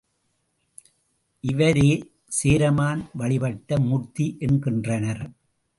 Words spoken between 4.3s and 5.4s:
என்கின்றனர்.